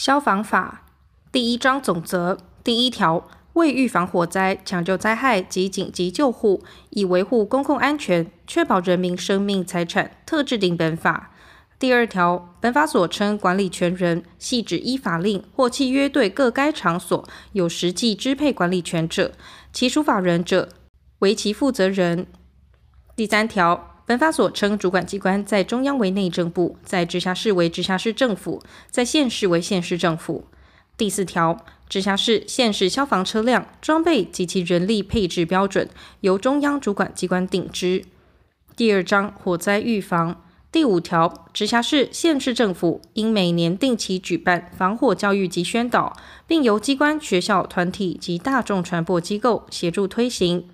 [0.00, 0.86] 消防法
[1.30, 11.32] 第一章总则第一条，为预防火灾、抢救灾害及紧急救护，以维护公共安全，确保人民生命财产，特制定本法。
[11.78, 19.32] 第二条，本法所称管理权人，系指依法令或契约对各该场所有实际支配管理权者，
[19.70, 20.70] 其属法人者
[21.18, 22.26] 为其负责人。
[23.14, 28.60] 第三条，本法所称主管机关，在中央为内政部，在直辖市为直辖市政府，
[28.90, 30.46] 在县市为县市政府。
[30.96, 35.88] 第四条，直辖市、县市消防车辆装备及其人力配置标准，
[36.22, 38.04] 由中央主管机关定之。
[38.74, 46.16] 第二章火灾预防第五条，直辖市、县市政府应每年定期举办防火教育及宣导，
[46.48, 50.68] 并由机关、学校、团体及大众传播机构协助推行。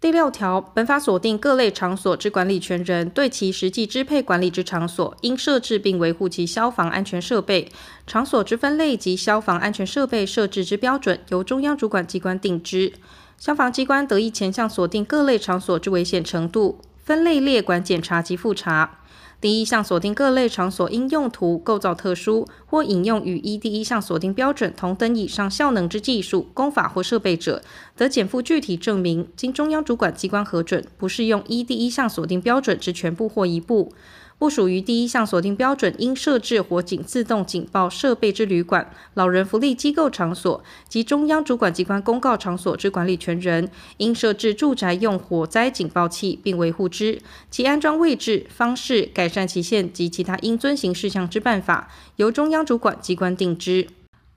[0.00, 7.68] 第六条，本法锁定各类场所之管理权人，对其实际支配管理之场所，应设置并维护其消防安全设备。
[8.06, 12.92] 场所之分类及消防安全设备设置之标准，由中央主管机关定之。
[13.38, 19.00] 消防机关得以前向锁定各类场所之危险程度，分类列管检查及复查。
[19.40, 27.62] 第一项锁定各类场所应用途构造特殊，或引用与一第一项锁定标准同等以上效能之技术、工法或设备者，
[27.96, 33.92] 得减负具体证明，经中央主管机关核准，不适用一第一项锁定标准之全部或一部。
[34.38, 53.88] 不属于第一项锁定标准应设置火警自动警报设备之旅馆、老人福利机构场所及中央主管机关公告场所之管理权人，应设置住宅用火灾警报器并维护之，其安装位置、方式、改善期限及其他应遵行事项之办法，由中央主管机关定之。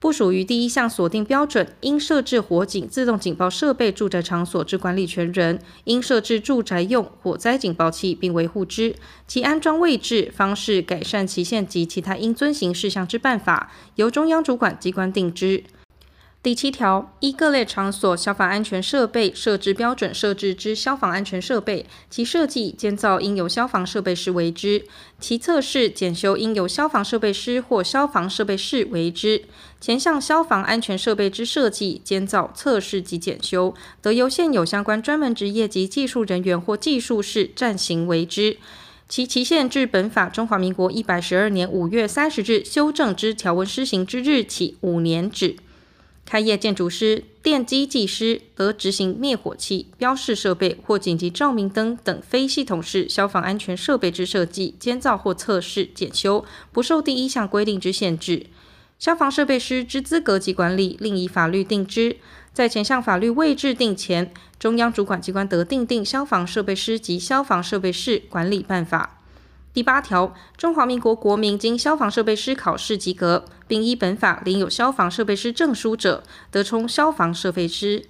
[0.01, 8.95] 不属于第一项锁定标准，应设置火警自动警报设备住宅场所之管理权人，应设置住宅用火灾警报器并维护之，
[9.27, 15.63] 其安装位置、方式、改善期限及其他应遵行事项之办法，由中央主管机关定之。
[16.43, 24.83] 第七条，依各类场所消防安全设备设置标准设置之消防安全设备，其设计建造应由消防设备师为之，
[25.19, 29.43] 其测试检修应由消防设备师或消防设备室为之。
[29.79, 38.57] 前项消防安全设备之设计、建造、测试及检修，得由现有相关专门职业及技术人员或技术士暂行为之，
[39.07, 45.57] 其期限至本法中华民国一百十二年五月三十日修正之条文施行之日起五年止。
[46.31, 58.45] 开业建筑师、电机技师得执行灭火器、标示设备或紧急照明灯等非系统式消防安全设备之设计、建造或测试、检修，不受第一项规定之限制。
[58.97, 62.15] 消防设备师之资格及管理，另以法律定之。
[62.53, 69.20] 在前项法律未制定前，中央主管机关得订定消防设备师及消防设备室管理办法。
[69.73, 78.03] 第八条，中华民国国民经消防设备师考试及格，并依本法领有消防设备师证书者，得充消防设备师。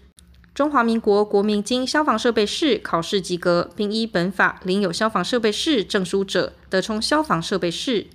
[0.55, 8.07] 中华民国国民经消防设备师考试及格，并依本法领有消防设备师证书者，得充消防设备师。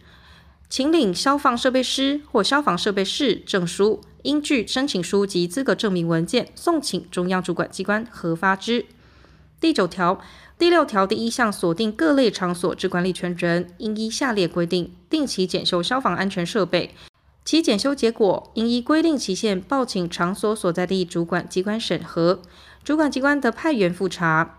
[0.68, 8.86] 请领消防设备师或消防设备师证书，应据申请书及资格证明文件，送请中央主管机关核发之。
[9.60, 10.20] 第九条。
[10.58, 16.94] 第六条第一项锁定各类场所之管理权人，应依下列规定定期检修消防安全设备，
[17.44, 22.40] 其检修结果应依规定期限报请场所所在地主管机关审核，
[22.82, 24.56] 主管机关得派员复查。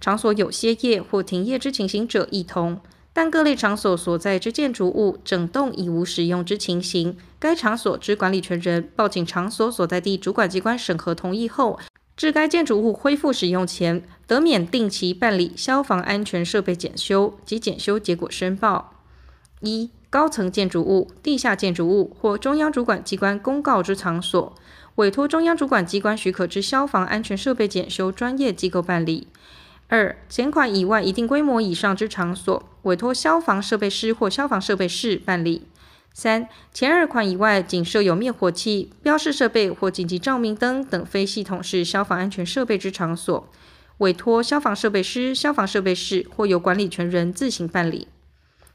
[0.00, 2.80] 场所有歇业或停业之情形者，亦同。
[3.14, 11.80] 但各类场所所在之建筑物整栋已无使用之情形，该场所之管理权人报请场所所在地主管机关审核同意后，
[12.16, 18.92] 至该建筑物恢复使用前，得免定期办理消防安全设备检修及检修结果申报。
[19.62, 24.54] 一、高层建筑物、地下建筑物或中央主管机关公告之场所，
[24.96, 29.28] 委托中央主管机关许可之消防安全设备检修专业机构办理。
[29.88, 35.66] 二、前款以外一定规模以上之场所，委托消防设备师或消防设备室办理。
[36.12, 43.48] 三、前二款以外，仅设有灭火器、标示设备或紧急照明灯等非系统式消防安全设备之场所，
[43.98, 48.08] 委托消防设备师、消防设备室或由管理权人自行办理。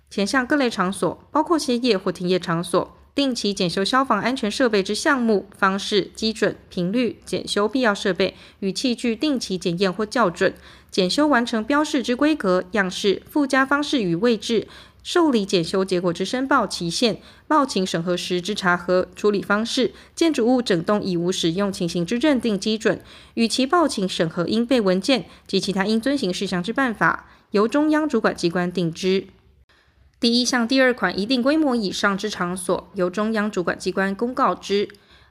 [0.10, 10.54] 前项各类场所，包括歇业或停业场所，定期检修消防安全设备之项目、方式、基准、频率，检修必要设备与器具，定期检验或校准，
[10.92, 14.68] 检修完成标示之规格、样式、附加方式与位置。
[15.04, 23.02] 受理检修结果之申报期限、报请审核时之查核处理方式、建筑物整栋已无使用情形之认定基准，
[23.34, 29.28] 与其报请审核应备文件及其他应遵行事项之办法，由中央主管机关定之。
[30.22, 34.88] 第一项第二款一定规模以上之场所，由中央主管机关公告之。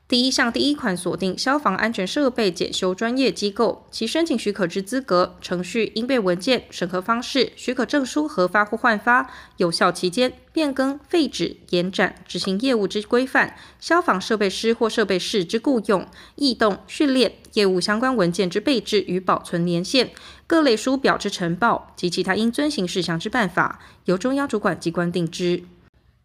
[0.09, 20.11] 第一项第一款锁定消防安全设备检修专业机构，其申请许可之资格、程序、应备文件、审核方式、许可证书核发或换发、有效期间、变更、废止、延展、执行业务之规范、消防设备师或设备士之雇用、异动、训练、业务相关文件之备置与保存年限、
[20.47, 25.65] 各类书表之呈报及其他应遵行事项之办法，由中央主管机关定之。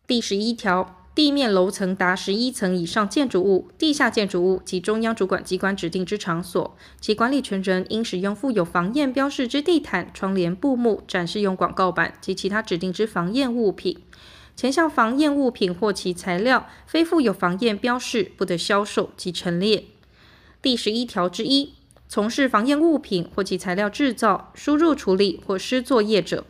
[0.06, 0.97] 第十一条。
[1.18, 13.98] 地面楼层达十一层以上建筑物、地下建筑物及中央主管机关指定之场所，其管理权人应使用附有防验标示之地毯、窗帘、布幕、展示用广告板及其他指定之防验物品。
[14.56, 19.86] 前项防验物品或其材料非附有防验标示，不得销售及陈列。
[20.62, 21.74] 第十一条之一，
[22.08, 26.46] 从事防验物品或其材料制造、输入处理或施作业者。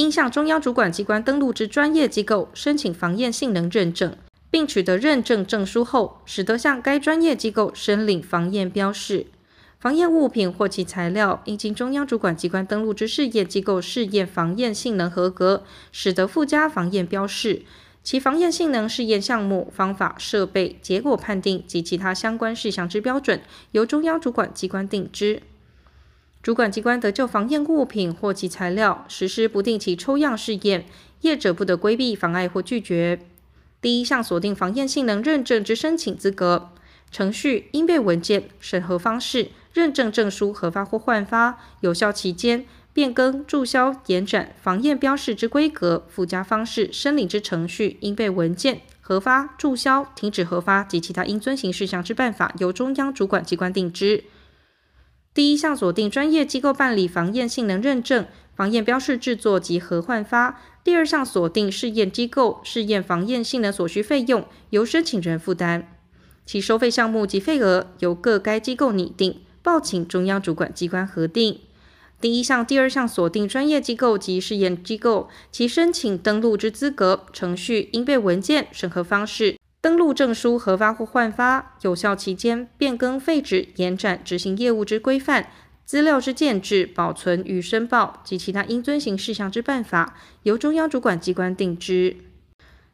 [0.00, 4.16] 应向中央主管机关登录之专业机构申请防验性能认证，
[4.50, 9.26] 并取得认证证书后，始得向该专业机构申领防验标示。
[9.78, 17.60] 防验物品或其材料应经中央主管机关登录之试验机构试验防验性能合格，始得附加防验标示。
[18.02, 23.42] 其防验性能试验项目、方法、设备、结果判定及其他相关事项之标准，
[23.72, 25.42] 由中央主管机关定之。
[26.42, 30.86] 主管机关得就防验物品或其材料实施不定期抽样试验，
[31.20, 33.20] 业者不得规避、妨碍或拒绝。
[33.82, 36.70] 第一项锁定防验性能认证之申请资格、
[37.10, 42.64] 程序、应备文件、审核方式、认证证书核发或换发、有效期间、
[42.94, 54.24] 变更、注销、延展、防验标示之规格、附加方式、申领之程序、应备文件、核发、注销、停止核发及其他应遵行事项之办法，由中央主管机关定之。
[55.40, 60.60] 第一项锁定专业机构办理防验性能认证、防验标示制作及核换发。
[60.84, 65.84] 第二项锁定试验机构试验防验性能所需费用，由申请人负担，
[66.44, 71.60] 其收费项目及费额由各该机构拟定，报请中央主管机关核定。
[72.20, 79.56] 第一项、第二项锁定专业机构及试验机构，其申请登录之资格、程序、应备文件、审核方式。
[79.82, 85.48] 登录证书核发或换发，有效期间、变更废止、延展、执行业务之规范、
[85.86, 92.16] 资料之建置、保存与申报及其他应遵行事项之办法，由中央主管机关定之。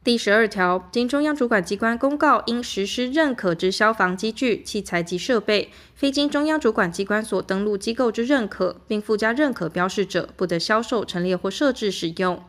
[0.04, 12.40] 第十二条，经中央主管机关公告应实施认可之消防机具、器材及设备，非经中央主管机关所登录机构之认可，并附加认可标示者，不得销售、陈列或设置使用。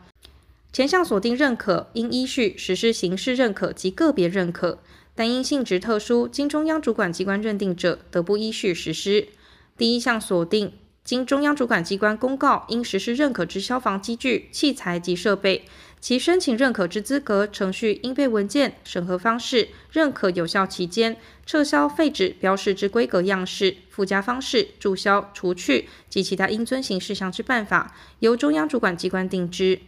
[0.72, 4.80] 前项锁定认可，应依序实施形式认可及个别认可，
[5.14, 9.28] 但因性质特殊，经中央主管机关认定者，得不依序实施。
[9.76, 15.64] 第一项锁定，经中央主管机关公告应实施认可之消防机具、器材及设备，
[16.00, 21.16] 其申请认可之资格、程序、应备文件、审核方式、认可有效期间、
[21.46, 29.80] 撤销废止标示之规格样式、附加方式、注销、除去及其他应遵行事项之办法，由中央主管机关定之。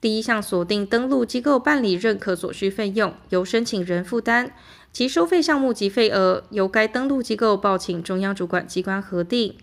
[0.00, 4.52] 第一项锁定登录机构办理认可所需费用，由申请人负担，
[4.92, 9.56] 其收费项目及费额由该登录机构报请中央主管机关核定。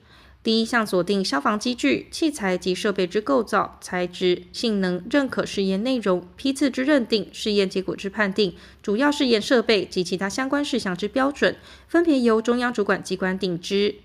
[0.44, 8.54] 第一项锁定消防机具、器材及设备之构造、材质、性能认可试验内容、批次之认定、试验结果之判定、
[8.84, 11.56] 主要试验设备及其他相关事项之标准，
[11.88, 13.95] 分别由中央主管机关定之。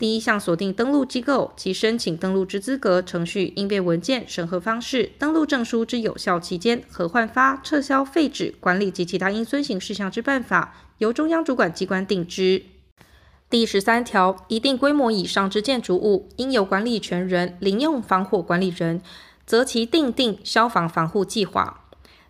[0.00, 12.62] 第一项锁定登录机构及申请登录之资格、程序、应备文件、审核方式、登录证书之有效期间、核换发、撤销废止、管理及其他应遵行事项之办法，由中央主管机关定之。
[13.50, 19.02] 第十三条，一定规模以上之建筑物，应由管理权人领用防火管理人，
[19.44, 21.79] 择其订定消防防护计划。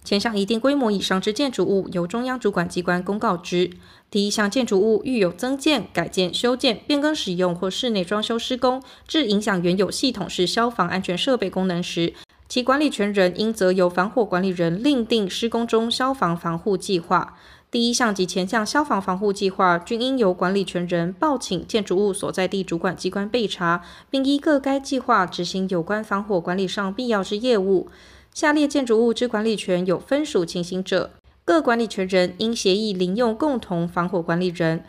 [0.02, 3.70] 前项一定规模以上之建筑物，由中央主管机关公告之。
[4.10, 12.14] 第一项建筑物遇有增建、改建、修建、变更使用或室内装修施工，致影响原有系统式消防安全设备功能时，
[12.48, 17.36] 其管理权人应责由防火管理人另定施工中消防防护计划。
[17.70, 27.88] 第一项及前项消防防护计划，均应由管理权人报请建筑物所在地主管机关备查，并依各该计划执行有关防火管理上必要之业务。
[28.32, 31.10] 下列建筑物之管理权有分属情形者，
[31.44, 34.84] 各管理权人应协议领用共同防火管理人，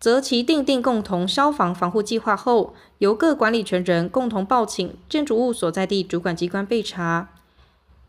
[0.00, 7.30] 则其订定共同消防防护计划后，由各管理权人共同报请建筑物所在地主管机关备查，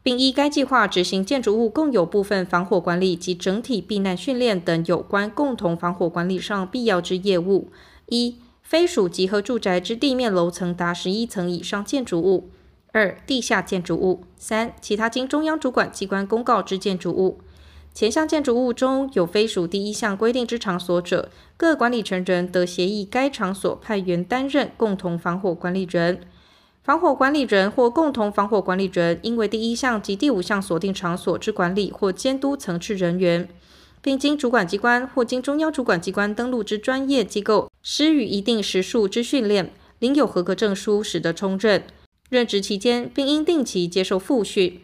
[0.01, 7.69] 并依该计划执行建筑物共有部分防火管理及整体避难训练等有关共同防火管理上必要之业务。
[8.07, 12.49] 一、非属集合住宅之地面楼层达十一层以上建筑物。
[12.97, 17.39] 二、地下建筑物；三、其他经中央主管机关公告之建筑物。
[17.93, 26.21] 前项建筑物中有非属第一项规定之场所者，各管理权人得协议该场所派员担任共同防火管理人。
[26.83, 33.47] 防火管理人或共同防火管理人，应为第一项及第五项锁定场所之管理或监督层次人员，
[34.01, 41.83] 并经主管机关或经中央主管机关登录之专业机构施予一定时数之训练，领有合格证书，使得充任。
[42.29, 44.81] 任职期间，并应定期接受复训。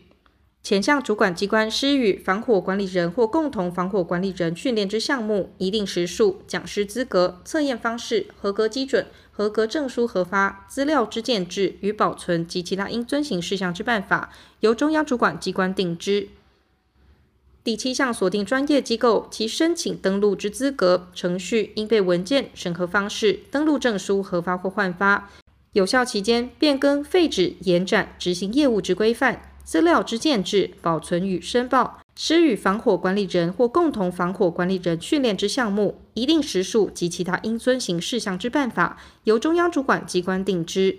[0.62, 14.32] 前项主管机关施予防火管理人或共同防火管理人训练之项目，一定时数、讲师资格、测验方式、合格基准、合格证书核发、资料之建置与保存及其他应遵行事项之办法，
[14.62, 16.30] 由中央主管机关定之。
[17.62, 25.30] 第七项锁定专业机构，其申请登录之资格、程序、应备文件、审核方式、登录证书核发或换发、
[25.74, 29.50] 有效期间、变更、废止、延展、执行业务之规范。
[29.64, 40.98] 资料之建制、保存与申报，施与防火管理人或共同防火管理人训练之项目，一定时数及其他应遵行事项之办法，由中央主管机关定之。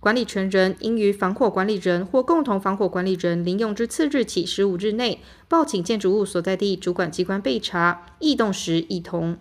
[0.00, 9.36] 管理权人应于防火管理人或共同防火管理人临用之次日起十五日内，报请建筑物所在地主管机关备查，异动时亦同。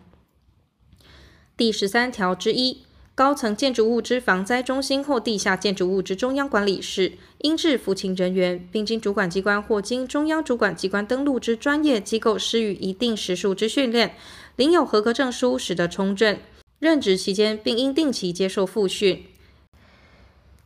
[1.55, 2.79] 第十三条之一。
[3.19, 14.15] 高层建筑物之防灾中心或地下建筑物之中央管理室，应置服勤人员，并经主管机关或经中央主管机关登录之专业机构施予一定时数之训练，
[14.55, 16.39] 领有合格证书，使得充任。
[16.79, 19.25] 任职期间，并应定期接受复训。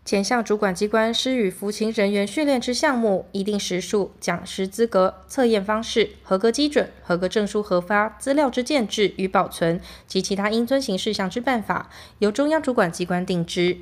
[0.06, 13.78] 前项主管机关施予服勤人员训练之项目，一定时数、讲师资格、测验方式、合格基准、合格证书核发、资料之建制与保存及其他应遵行事项之办法，由中央主管机关定之。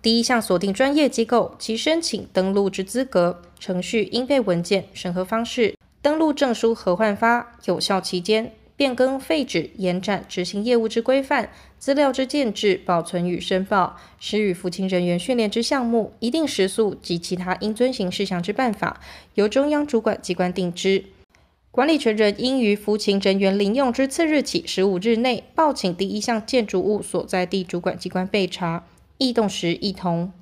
[0.00, 8.54] 第一项锁定专业机构，其申请登录之资格、程序、应备文件、审核方式、登录证书核换发、有效期间。
[8.78, 19.00] 变更、废止、延展、执行业务之规范、资料之建置、保存与申报，施予服勤人员训练之项目，一定时速及其他应遵行事项之办法，
[19.34, 21.06] 由中央主管机关定之。
[21.72, 28.84] 管理权人应于服勤人员领用之次日起十五日内，报请第一项建筑物所在地主管机关备查，
[29.18, 30.32] 异动时亦同。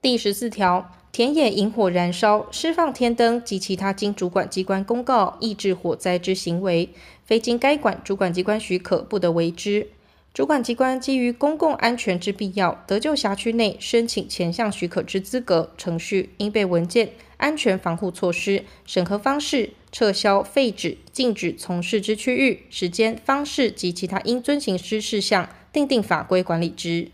[0.00, 0.90] 第十四条。
[1.12, 6.88] 田野引火燃烧、施放天灯及其他经主管机关公告抑制火灾之行为，
[7.32, 9.88] 非经该管主管机关许可，不得为之。
[10.34, 27.10] 主管机关基于公共安全之必要，得就辖区内申请前项许可之资格、程序、应备文件、安全防护措施、审核方式、撤销、废止、禁止从事之区域、时间、方式及其他应遵行之事项，订定法规管理之。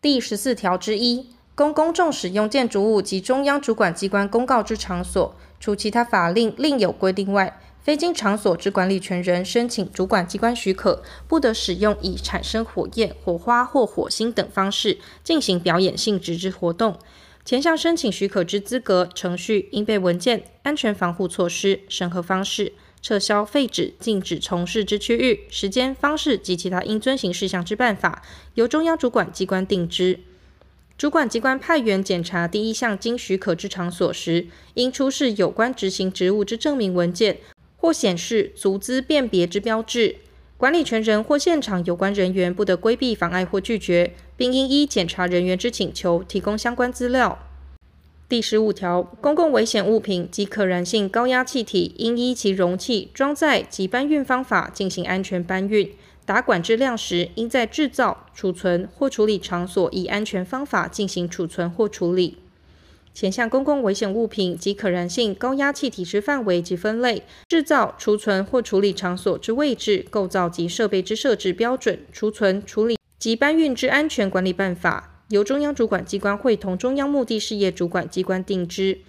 [0.00, 1.26] 第十四条之一。
[1.56, 16.98] 供公众使用建筑物及中央主管机关公告之场所，除其他法令另有规定外，非经场所之管理权人申请主管机关许可，不得使用以产生火焰、火花或火星等方式进行表演性质之活动。
[17.42, 28.22] 前项申请许可之资格、程序、应备文件、安全防护措施、审核方式、撤销、废止、禁止从事之区域、时间、方式及其他应遵行事项之办法，
[28.54, 30.20] 由中央主管机关定之。
[30.98, 37.38] 主管机关派员检查第一项经许可之场所时，应出示有关执行职务之证明文件，
[37.80, 40.16] 或显示足资辨别之标志。
[40.58, 47.38] 管理权人或现场有关人员不得规避、妨碍或拒绝，并应依检查人员之请求提供相关资料。
[48.28, 55.90] 第十五条，公共危险物品及可燃性高压气体，应依其容器、装载及搬运方法进行安全搬运。
[56.26, 62.36] 打管质量时，应在制造、储存或处理场所以安全方法进行储存或处理。
[63.20, 79.00] 前项公共危险物品及可燃性高压气体之范围及分类、制造、储存或处理场所之位置、构造及设备之设置标准、储存、处理及搬运之安全管理办法，由中央主管机关会同中央目的事业主管机关定之。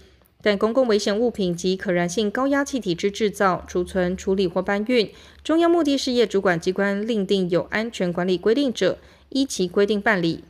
[0.42, 5.10] 但公共危险物品及可燃性高压气体之制造、储存、处理或搬运，
[5.42, 8.98] 中央目的事业主管机关另定有安全管理规定者，
[9.30, 10.44] 依其规定办理。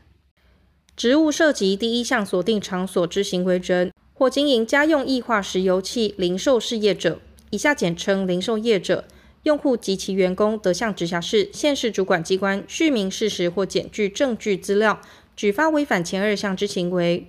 [0.96, 7.20] 职务涉及第一项锁定场所之行为人，或经营家用液化石油气零售事业者
[7.50, 9.06] （以下简称零售业者），
[9.44, 15.02] 用户及其员工得向直辖市、县市主管机关叙明事实或检具证据资料，
[15.36, 17.26] 举发违反前二项之行为。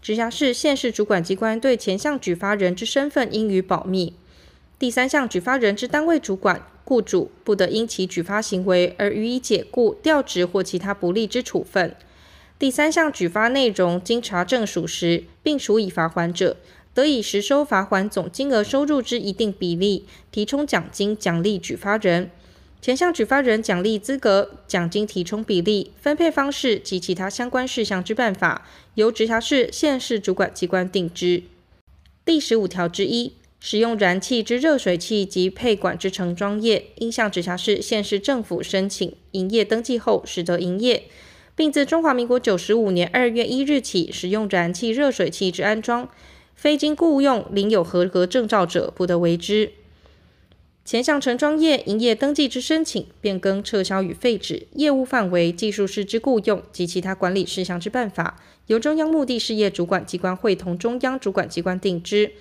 [0.00, 4.14] 直辖市、县市主管机关对前项举发人之身份应予保密。
[4.80, 11.94] 第三项举发人之单位主管、雇主不得因其举发行为而予以解雇、调职或其他不利之处分。
[12.62, 16.56] 第三项举发内容经查证属实，并处以罚锾者，
[16.94, 22.30] 得以实收罚锾总金额收入之一定比例，提充奖金奖励举发人。
[22.80, 28.64] 前项举发人奖励资格、奖金提充比例、分配方式及其他相关事项之办法，
[28.94, 31.42] 由直辖市、县市主管机关定之。
[32.24, 41.02] 第十五条之一，使用燃气之热水器及配管之承装业，应向直辖市、县市政府申请营业登记后，始得营业，
[41.54, 46.08] 并自中华民国九十五年二月一日起，使用燃气热水器之安装，
[46.54, 49.72] 非经雇用、领有合格证照者，不得为之。
[50.84, 62.32] 前项承装业营业登记之申请、变更、撤销与废止业务范围、技术师之雇用及其他管理事项之办法，由中央目的事业主管机关会同中央主管机关定之。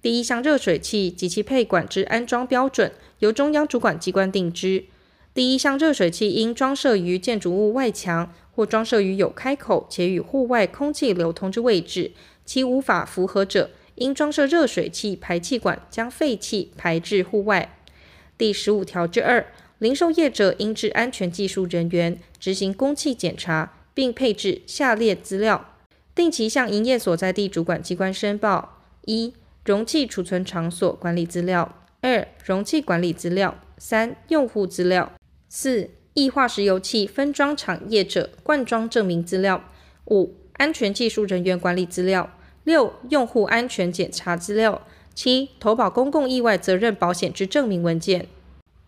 [0.00, 4.84] 第一项热水器及其配管之安装标准，由中央主管机关定之。
[5.34, 12.12] 第一项热水器应装设于建筑物外墙或装设于有开口且与户外空气流通之位置，
[12.44, 17.78] 其无法符合者，应装设热水器排气管将废气排至户外。
[18.36, 19.46] 第十五条之二，
[19.78, 25.74] 零售业者应置安全技术人员执行公器检查，并配置下列资料：
[26.14, 29.32] 定期向营业所在地主管机关申报：一、
[29.64, 35.12] 容器储存场所管理资料；二、容器管理资料；三、用户资料；
[35.48, 39.62] 四、液化石油气分装厂业者灌装证明资料；
[40.06, 42.28] 五、安全技术人员管理资料；
[42.64, 44.82] 六、用户安全检查资料。
[45.14, 48.22] 七、投保公共意外责任保险之证明文件；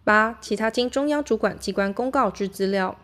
[0.05, 2.99] 八、其他经中央主管机关公告之资料。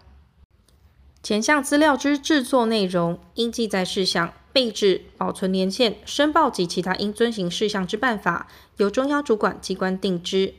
[1.23, 8.49] 前项资料之制作内容、应记载事项、备置、保存年限、申报及其他应遵行事项之办法，
[8.79, 10.55] 由中央主管机关定之。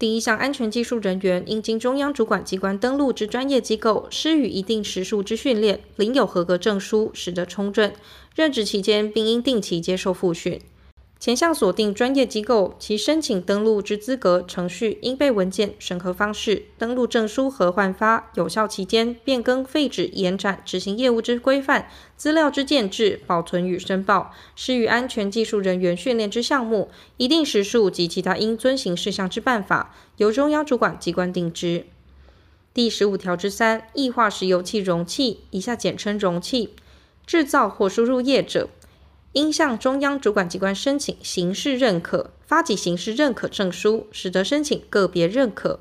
[0.00, 7.92] 第一项安全技术人员应经中央主管机关登录之专业机构施予一定时数之训练，领有合格证书，使得充任。
[8.34, 10.58] 任职期间，并应定期接受复训。
[11.20, 31.84] 前项锁定专业机构，其申请登录之资格、程序、应备文件、审核方式、登录证书和换发、有效期间、变更、废止、延展、执行业务之规范、资料之建置、保存与申报、施予安全技术人员训练之项目、一定时数及其他应遵行事项之办法，由中央主管机关定之。
[32.72, 36.70] 第十五条之三，液化石油气容器（以下简称容器）
[37.26, 38.70] 制造或输入业者。
[39.32, 45.80] 应向中央主管机关申请形式认可，发给形式认可证书，使得申请个别认可。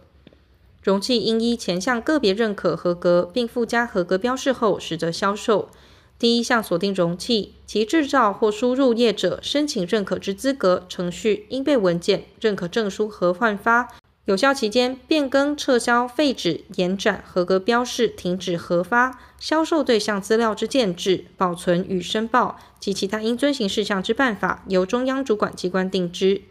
[0.83, 5.69] 容器应依前项个别认可合格，并附加合格标示后，使得销售。
[6.17, 13.87] 第一项锁定容器，其制造或输入业者申请认可之资格、程序、应备文件、认可证书核换发。
[14.29, 26.43] 有效期间变更、撤销、废止、延展、合格标示、停止核发、销售对象资料之建置、保存与申报及其他应遵行事项之办法，由中央主管机关定之。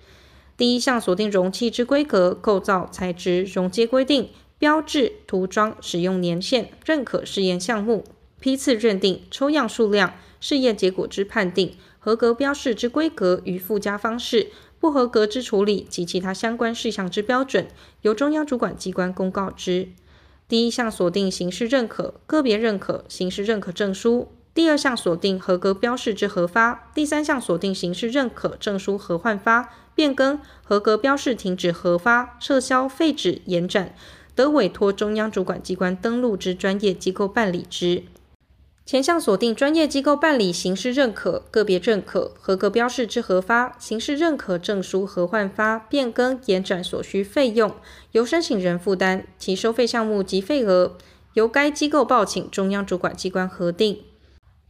[0.57, 8.05] 第一项锁定容器之规格、构造、材质、容接规定、标志、涂装、使用年限、认可试验项目、
[8.41, 14.49] 批次认定、抽样数量、试验结果之判定、合格标示之规格与附加方式。
[14.81, 17.69] 不合格之处理及其他相关事项之标准，
[18.03, 19.89] 由中央主管机关公告之。
[20.47, 33.95] 第一项锁定形式认可、个别认可、形式认可证书；第二项锁定合格标示之核发；第三项锁定形式认可证书核换发、变更、合格标示停止核发、撤销、废止、延展，
[34.35, 38.05] 得委托中央主管机关登录之专业机构办理之。
[38.89, 47.71] 前项锁定专业机构办理形式认可、个别认可、合格标示之核发、形式认可证书核换发、变更、延展所需费用，
[48.13, 50.97] 由申请人负担，其收费项目及费额
[51.35, 54.01] 由该机构报请中央主管机关核定。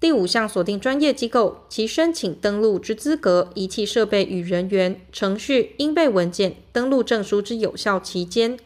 [0.00, 8.58] 第五项锁定专业机构，其申请登录之资格、仪器设备与人员、程序、应备文件、登录证书之有效期间。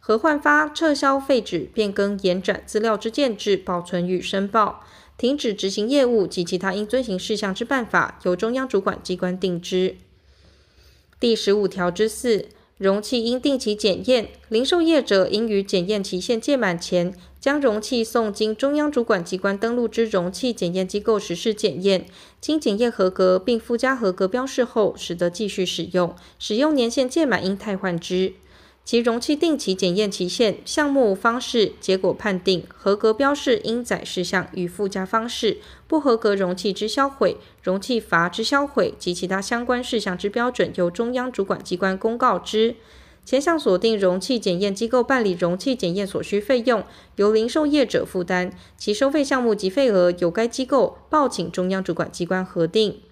[0.00, 4.82] 核换发、撤销、废止、变更、延展资料之建置、保存与申报，
[5.18, 9.96] 停止执行业务及其他应遵行事项之办法，由中央主管机关定之。
[11.18, 22.06] 第十五条之四，容器应定期检验，零售业者应于检验期限届满前，将容器送经中央主管机关登录之容器检验机构实施检验，
[22.40, 26.14] 经检验合格并附加合格标示后，始得继续使用。
[26.38, 28.34] 使用年限届满应汰换之。
[28.88, 42.76] 其容器定期检验期限、项目方式、结果判定、合格标示应载事项与附加方式、不合格容器之销毁、容器阀之销毁及其他相关事项之标准，由中央主管机关公告之。
[43.26, 46.82] 前项锁定容器检验机构办理容器检验所需费用，
[47.16, 53.02] 由零售业者负担，其收费项目及费额由该机构报请中央主管机关核定。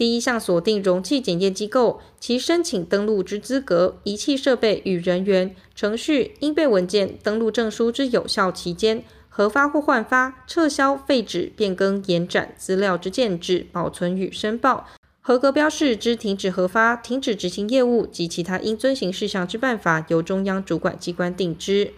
[0.00, 14.86] 第一项锁定容器检验机构，其申请登录之资格、仪器设备与人员、程序、应备文件、登录证书之有效期间、核发或换发、撤销、废止、变更、延展资料之建制、保存与申报。
[15.20, 21.92] 合格标示之停止核发、停止执行业务及其他应遵行事项之办法，由中央主管机关定之。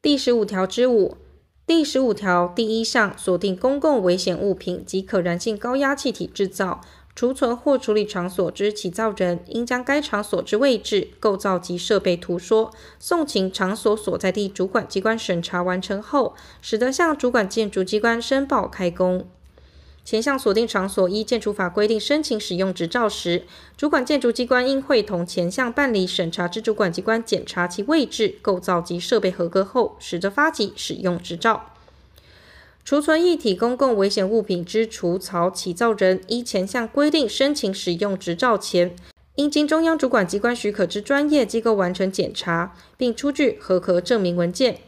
[0.00, 1.16] 第十五条之五，
[1.66, 6.80] 第十五条第一项锁定公共危险物品及可燃性高压气体制造、
[7.14, 19.26] 储存或处理场所之起造人，应将该场所之位置、构造及设备图说，送请场所所在地主管机关审查完成后，始得向主管建筑机关申报开工。
[20.04, 23.44] 前项锁定场所依建筑法规定申请使用执照时，
[23.76, 31.71] 主管建筑机关应会同前项办理审查之主管机关检查其位置、构造及设备合格后，始得发给使用执照。
[32.84, 38.96] 储存一体公共危险物品之储槽起造人，依前项规定申请使用执照前，
[39.36, 44.78] 应经中央主管机关许可之专业机构完成检查，并出具合格证明文件。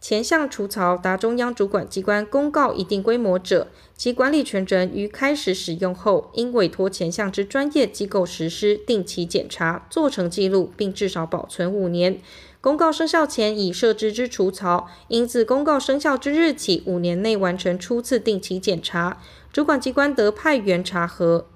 [0.00, 12.20] 前项储槽达中央主管机关公告一定规模者，其管理权人于开始使用后，应委托前项之专业机构实施定期检查，做成记录，并至少保存五年。
[12.66, 21.46] 公告生效前已设置之储槽，应自公告生效之日起五年内完成初次定期检查，主管机关得派员查核。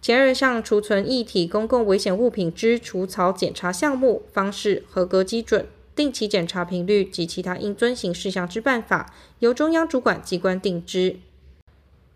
[0.00, 5.66] 前二项储存一体公共危险物品之储槽检查项目、方式、合格基准。
[5.94, 11.16] 定期检查频率及其他应遵行事项之办法，由中央主管机关定之。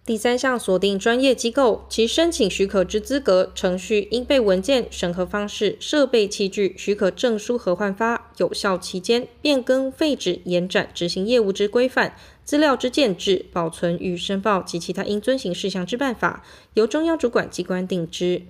[0.05, 18.42] 第三项锁定专业机构，其申请许可之资格、程序、应备文件、审核方式、设备器具、许可证书核换发、有效期间、变更、废止、延展、执行业务之规范、资料之建置、保存与申报及其他应遵行事项之办法，由中央主管机关定之。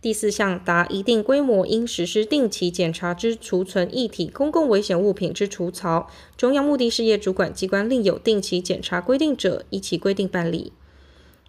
[0.00, 10.72] 第四项，达一定规模应实施定期检查之储存一体公共危险物品之储槽，中央目的事业主管机关另有定期检查规定者，依其规定办理。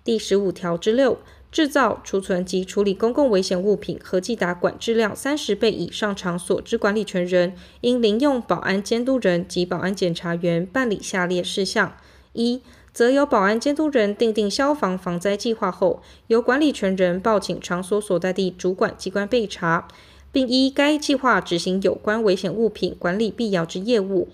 [0.05, 1.17] 第十五条之六，
[1.55, 11.95] 制造、储存及处理公共危险物品合计达管制量三十倍以上场所之管理权人，应另用保安监督人及保安检查员办理下列事项：
[12.33, 19.87] 一则由保安监督人订定消防防灾计划后，由管理权人报请场所所在地主管机关备查，
[20.33, 24.27] 并依该计划执行有关危险物品管理必要之业务。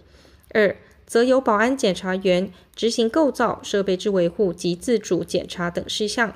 [0.55, 6.33] 二则由保安检查员执行构造设备之维护及自主检查等事项。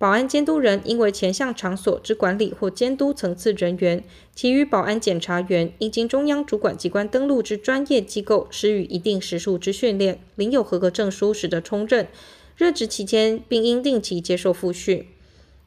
[0.00, 4.02] 保安监督人应为前项场所之管理或监督层次人员，
[4.34, 12.08] 其余保安检查员应经中央主管机关登录之专业机构施予一定时数之训练，领有合格证书，始得充任。
[12.56, 15.06] 任职期间，并应定期接受复训。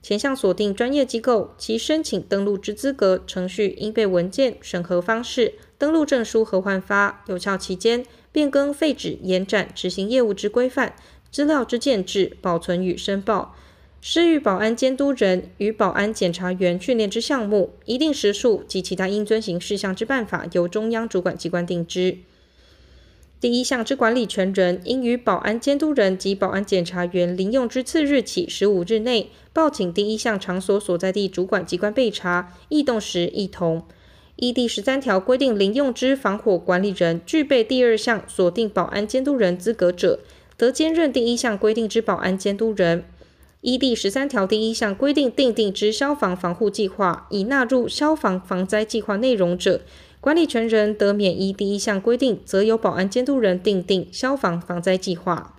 [0.02, 10.96] 前项锁定专业机构，其申请登录之资格、程序、应备文件、审核方式、登录证书核换发、有效期间、变更、废止、延展、执行业务之规范、
[11.30, 13.56] 资料之建置、保存与申报。
[14.06, 22.18] 施予保安监督人与保安检查员训练之项目、一定时数及其他应遵行事项之办法，由中央主管机关定之。
[23.40, 33.84] 第一项之管理权人，应于保安监督人及保安检查员临用之次日起十五日内，报请第一项场所所在地主管机关备查，异动时一同。
[34.36, 40.20] 依第十三条规定，临用之防火管理人具备第二项锁定保安监督人资格者，
[40.58, 43.06] 得兼任第一项规定之保安监督人。
[43.64, 49.80] 依第十三条第一项规定订定之消防防护计划，已纳入消防防灾计划内容者，
[50.20, 55.53] 管理权人得免依第一项规定，则由保安监督人订定消防防灾计划。